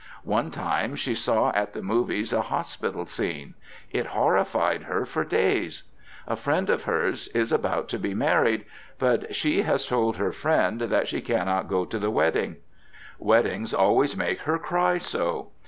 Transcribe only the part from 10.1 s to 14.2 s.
her friend that she cannot go to the wedding. Weddings always